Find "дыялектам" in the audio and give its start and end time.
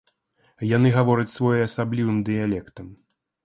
2.33-2.93